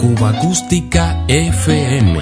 [0.00, 2.20] Cuba Acústica FM.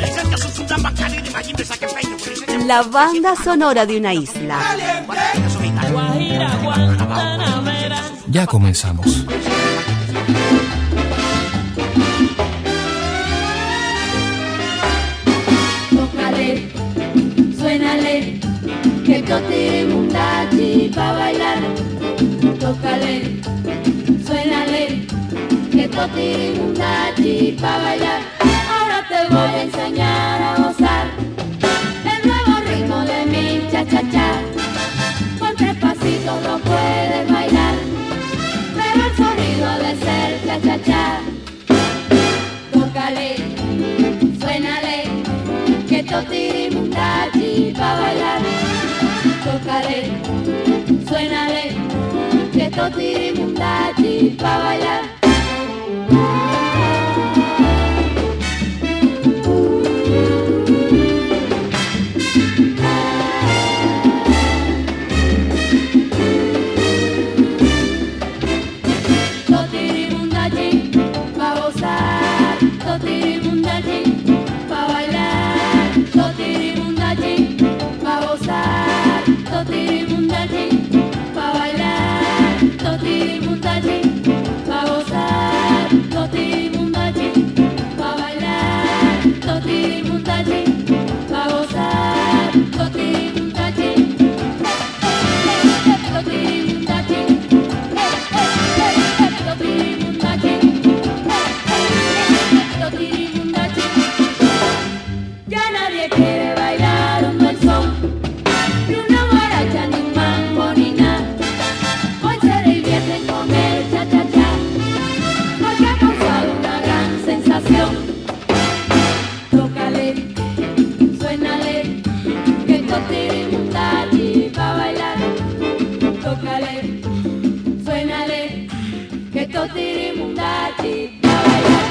[2.67, 4.59] La banda sonora de una isla.
[8.29, 9.25] Ya comenzamos.
[15.89, 16.69] Tócale,
[17.57, 18.41] suénale,
[19.07, 21.61] que totiri mundachi pa' bailar.
[22.61, 23.40] Tócale,
[27.79, 28.23] bailar.
[28.71, 31.07] Ahora te voy a enseñar a gozar
[32.05, 34.41] el nuevo ritmo de mi cha-cha-cha.
[35.39, 37.75] Con tres pasitos lo puedes bailar,
[38.77, 41.21] pero el sonido de ser cha-cha-cha.
[42.73, 43.37] Tócale,
[44.41, 45.05] suénale,
[45.89, 48.41] que totiri mundachi pa' bailar.
[49.45, 50.11] Tócale,
[51.07, 51.77] suénale,
[52.53, 55.20] que totiri mundachi pa' bailar.
[56.21, 56.50] thank you.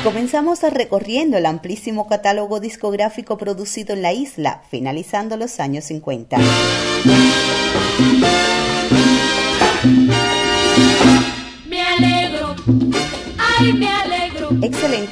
[0.03, 6.37] Comenzamos recorriendo el amplísimo catálogo discográfico producido en la isla, finalizando los años 50.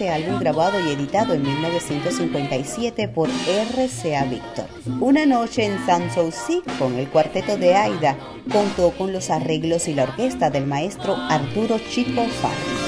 [0.09, 4.65] Álbum grabado y editado en 1957 por RCA Victor.
[4.99, 8.17] Una noche en San Souci con el cuarteto de Aida
[8.51, 12.87] contó con los arreglos y la orquesta del maestro Arturo Chico Farri.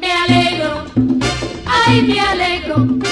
[0.00, 0.84] Me alegro,
[1.66, 3.03] ay me alegro,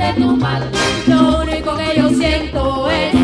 [0.00, 0.62] de tu mal,
[1.06, 3.14] lo único que yo siento es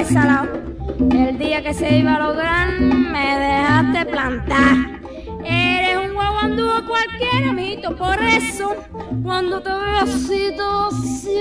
[0.00, 4.76] El día que se iba a lograr, me dejaste plantar.
[5.44, 8.76] Eres un guaguandúo cualquiera, mijito, por eso
[9.22, 11.38] cuando te veo así, todo así,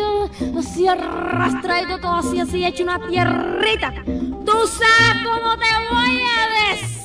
[0.57, 6.98] así arrastradito, todo así, así, hecho una tierrita, tú sabes cómo te voy a decir.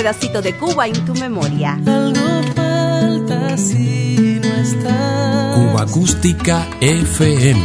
[0.00, 1.78] Pedacito de Cuba en tu memoria.
[1.86, 5.54] Algo falta si no estás.
[5.54, 7.60] Cuba Acústica FM.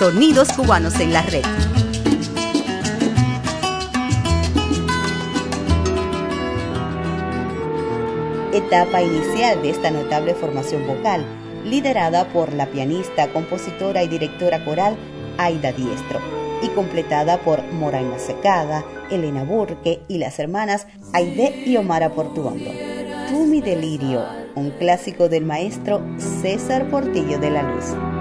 [0.00, 1.44] Sonidos cubanos en la red.
[8.52, 11.24] etapa inicial de esta notable formación vocal,
[11.64, 14.96] liderada por la pianista, compositora y directora coral
[15.36, 22.10] Aida Diestro y completada por Moraima Secada, Elena Burke y las hermanas Aide y Omara
[22.10, 22.70] Portuondo.
[23.28, 24.24] Tú mi delirio,
[24.54, 28.15] un clásico del maestro César Portillo de la Luz.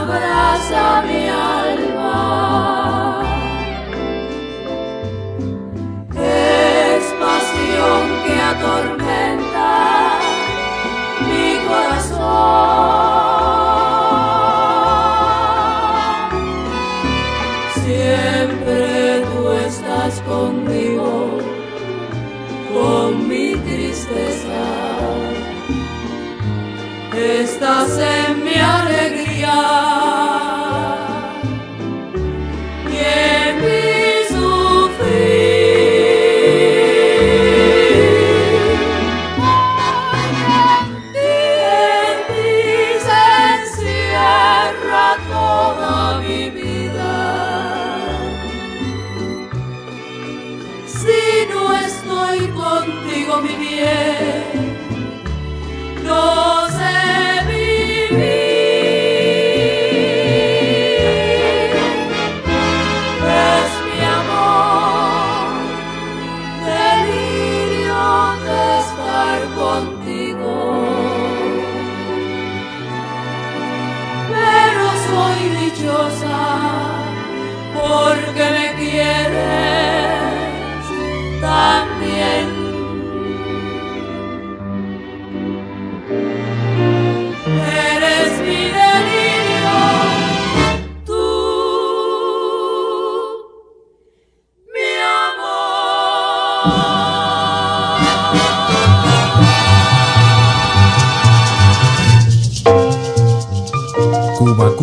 [0.00, 1.49] abraça-me.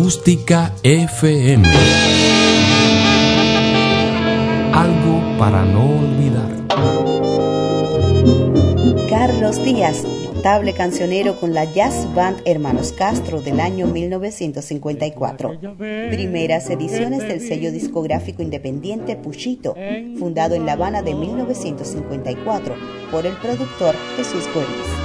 [0.08, 1.68] Acústica FM.
[4.72, 6.50] Algo para no olvidar.
[9.10, 10.02] Carlos Díaz,
[10.74, 15.58] cancionero con la Jazz Band Hermanos Castro del año 1954.
[16.10, 19.74] Primeras ediciones del sello discográfico independiente Puchito,
[20.18, 22.74] fundado en La Habana de 1954
[23.10, 24.97] por el productor Jesús Goriz.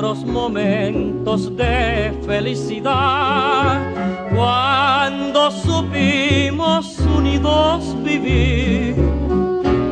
[0.00, 3.80] Nuestros momentos de felicidad
[4.34, 8.94] cuando supimos unidos vivir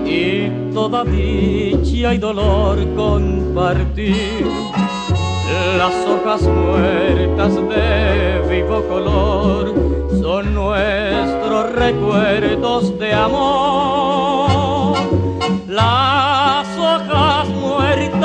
[0.04, 4.46] y toda dicha y dolor compartir
[5.78, 9.74] las hojas muertas de vivo color
[10.20, 13.64] son nuestros recuerdos de amor.
[15.66, 16.13] Hojas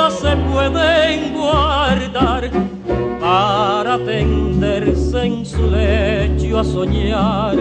[0.08, 2.50] se pueden guardar
[3.20, 7.56] para tenderse en su lecho a soñar,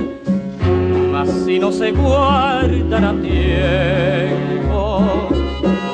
[1.12, 5.02] mas si no se guardan a tiempo,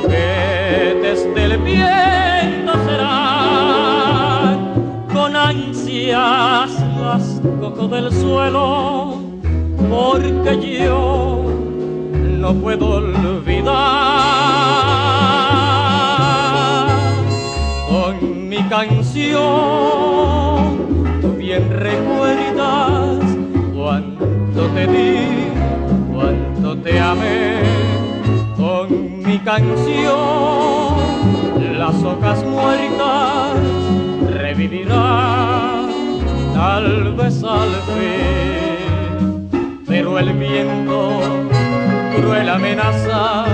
[0.01, 4.73] juguetes del viento serán.
[5.11, 6.71] Con ansias
[7.59, 9.15] cojo del suelo
[9.89, 11.45] porque yo
[12.39, 14.34] no puedo olvidar
[18.77, 19.41] canción.
[21.22, 23.20] Tú bien recuerdas
[23.74, 25.48] cuánto te di
[26.12, 27.62] cuánto te amé
[28.58, 30.96] con mi canción.
[31.77, 33.53] Las hojas muertas
[34.29, 35.88] revivirán
[36.53, 39.50] tal vez al fin,
[39.88, 41.22] pero el viento
[42.17, 43.46] cruel amenaza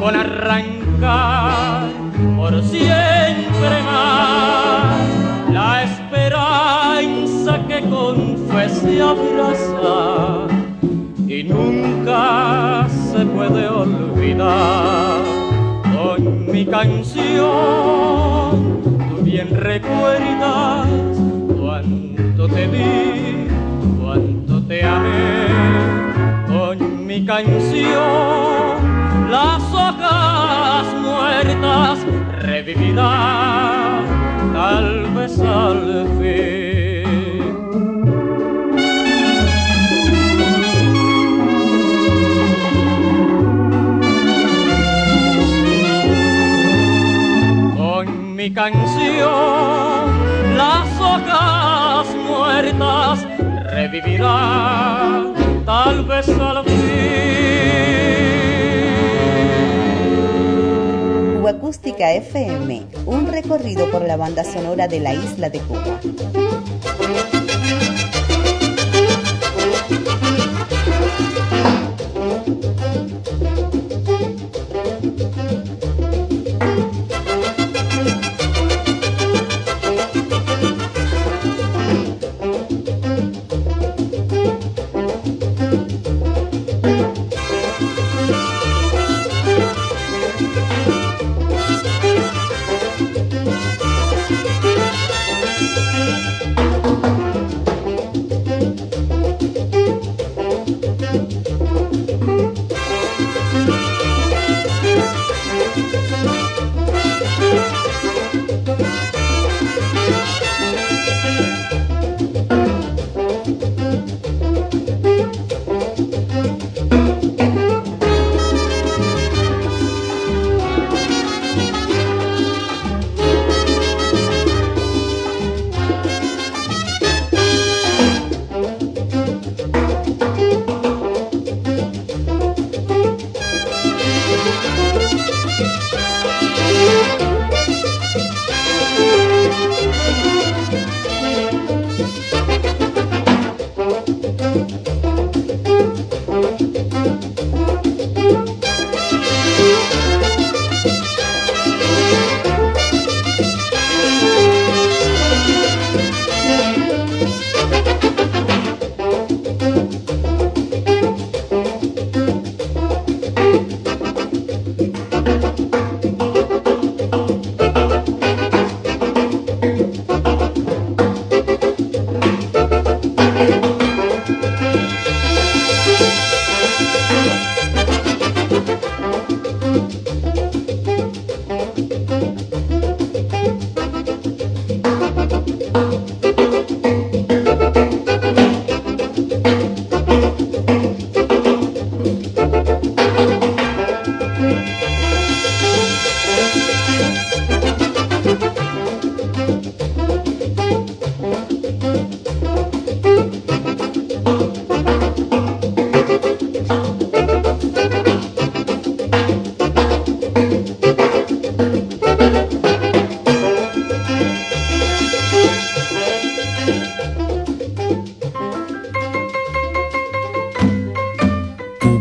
[0.00, 1.81] con arrancar
[2.42, 4.98] por siempre más
[5.52, 10.48] la esperanza que corazón se abraza
[11.28, 15.22] y nunca se puede olvidar.
[15.94, 17.20] Con mi canción,
[19.08, 20.88] tú bien recuerdas
[21.60, 23.46] cuánto te di,
[24.00, 25.46] cuánto te amé.
[26.48, 32.04] Con mi canción, las hojas muertas
[34.52, 36.42] tal vez al fin.
[48.34, 48.96] mi canción,
[50.56, 53.24] las hojas muertas
[53.72, 56.91] revivirán tal vez al fin.
[61.72, 66.51] Acústica FM, un recorrido por la banda sonora de la isla de Cuba.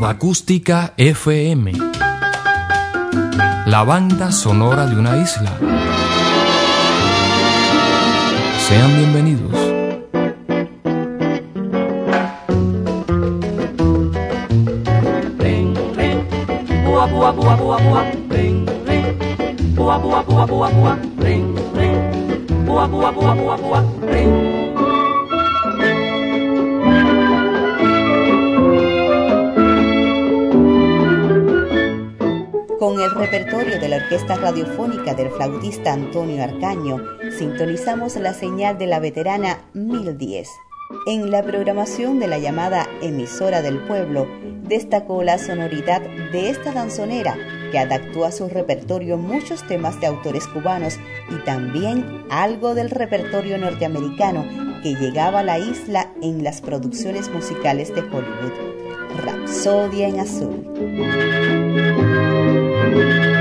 [0.04, 1.74] Acústica FM.
[3.68, 5.52] La banda sonora de una isla.
[8.68, 9.72] Sean bienvenidos.
[33.22, 37.06] Repertorio de la Orquesta Radiofónica del flautista Antonio Arcaño,
[37.38, 40.50] sintonizamos la señal de la veterana 1010.
[41.06, 44.28] En la programación de la llamada Emisora del Pueblo,
[44.64, 46.02] destacó la sonoridad
[46.32, 47.38] de esta danzonera
[47.72, 50.96] que adaptó a su repertorio muchos temas de autores cubanos
[51.30, 57.94] y también algo del repertorio norteamericano que llegaba a la isla en las producciones musicales
[57.94, 58.54] de Hollywood.
[59.24, 62.31] Rapsodia en Azul.
[62.92, 63.41] FM.